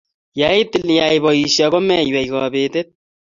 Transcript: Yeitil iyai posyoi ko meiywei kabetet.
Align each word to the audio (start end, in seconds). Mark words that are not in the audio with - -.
Yeitil 0.39 0.87
iyai 0.93 1.17
posyoi 1.23 1.71
ko 1.71 1.79
meiywei 1.87 2.27
kabetet. 2.31 2.87